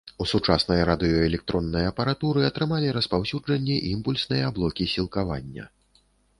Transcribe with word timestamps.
У 0.23 0.25
сучаснай 0.29 0.79
радыёэлектроннай 0.89 1.85
апаратуры 1.91 2.41
атрымалі 2.49 2.91
распаўсюджанне 2.97 3.77
імпульсныя 3.93 4.51
блокі 4.59 4.91
сілкавання. 4.97 5.71